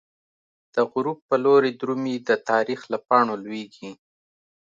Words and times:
دغروب 0.75 1.19
په 1.29 1.35
لوری 1.43 1.71
درومی، 1.79 2.15
د 2.29 2.29
تاریخ 2.49 2.79
له 2.91 2.97
پاڼو 3.07 3.35
لویږی 3.43 3.91